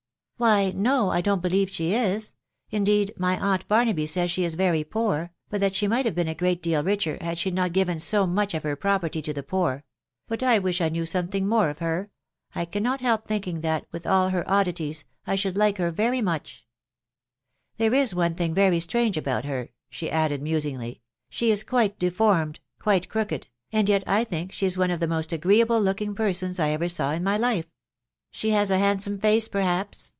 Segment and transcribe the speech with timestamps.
[0.37, 2.33] Why ■©, I don't believe ahe is;
[2.71, 6.15] indeed, my aunt .Bar* 4*aby says she is very poor, hut that she might have
[6.15, 9.37] been a .great deal richer had ahe not given so much of her property to
[9.37, 9.83] ahe poor;......
[10.27, 12.53] but I wish I knew something more of her..*.
[12.55, 13.01] J cannot.
[13.01, 16.65] help thinldng that, with ail her oddities,, I «h*a& Jt&eJi^rrery much.
[17.77, 18.13] There is.
[18.13, 19.45] owe \baa£ nstj *tawn> 0&fe €€«152 THB WIDOW BARNABT.
[19.45, 24.51] her/' she added musingly, <c she is quite deformed, quite crooked, and yet I think
[24.51, 27.67] she is one of the most agreeable looking persons I ever saw in my life."
[28.31, 30.09] She has a handsome face, perhaps